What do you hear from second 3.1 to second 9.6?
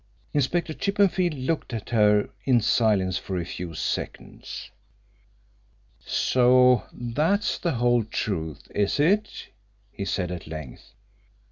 for a few seconds. "So that's the whole truth, is it?"